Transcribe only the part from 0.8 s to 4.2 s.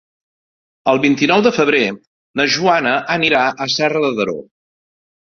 El vint-i-nou de febrer na Joana anirà a Serra de